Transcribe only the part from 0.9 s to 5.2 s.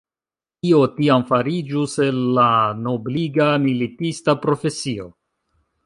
tiam fariĝus el la nobliga militista profesio?